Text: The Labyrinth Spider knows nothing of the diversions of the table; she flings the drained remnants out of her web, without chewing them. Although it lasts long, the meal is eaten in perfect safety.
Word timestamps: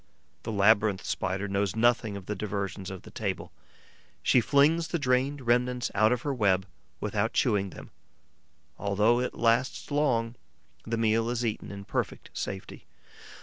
The 0.41 0.51
Labyrinth 0.51 1.05
Spider 1.05 1.47
knows 1.47 1.75
nothing 1.75 2.17
of 2.17 2.25
the 2.25 2.33
diversions 2.33 2.89
of 2.89 3.03
the 3.03 3.11
table; 3.11 3.51
she 4.23 4.41
flings 4.41 4.87
the 4.87 4.97
drained 4.97 5.41
remnants 5.45 5.91
out 5.93 6.11
of 6.11 6.23
her 6.23 6.33
web, 6.33 6.65
without 6.99 7.33
chewing 7.33 7.69
them. 7.69 7.91
Although 8.79 9.19
it 9.19 9.35
lasts 9.35 9.91
long, 9.91 10.33
the 10.87 10.97
meal 10.97 11.29
is 11.29 11.45
eaten 11.45 11.69
in 11.69 11.85
perfect 11.85 12.31
safety. 12.33 12.87